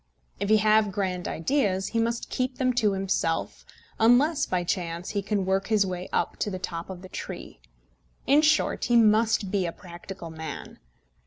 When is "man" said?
10.31-10.79